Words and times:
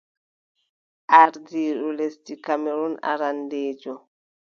Ardiiɗo 1.19 1.87
lesdi 1.97 2.33
Kamerun 2.45 2.93
arandeejo. 3.11 3.93